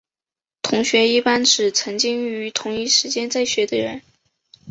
[0.63, 4.01] 同学一般指曾经于同一时间在学的人。